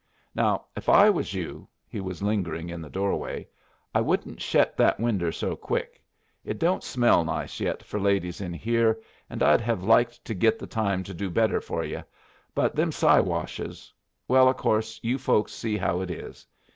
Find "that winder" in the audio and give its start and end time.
4.77-5.31